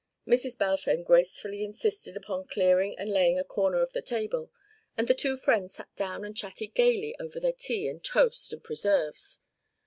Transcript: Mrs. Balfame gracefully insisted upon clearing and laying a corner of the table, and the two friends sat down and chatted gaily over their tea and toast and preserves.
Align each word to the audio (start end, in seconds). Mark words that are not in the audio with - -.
Mrs. 0.27 0.57
Balfame 0.57 1.03
gracefully 1.03 1.63
insisted 1.63 2.17
upon 2.17 2.47
clearing 2.47 2.97
and 2.97 3.11
laying 3.11 3.37
a 3.37 3.43
corner 3.43 3.83
of 3.83 3.93
the 3.93 4.01
table, 4.01 4.49
and 4.97 5.07
the 5.07 5.13
two 5.13 5.37
friends 5.37 5.75
sat 5.75 5.95
down 5.95 6.25
and 6.25 6.35
chatted 6.35 6.73
gaily 6.73 7.15
over 7.19 7.39
their 7.39 7.53
tea 7.53 7.87
and 7.87 8.03
toast 8.03 8.51
and 8.51 8.63
preserves. 8.63 9.41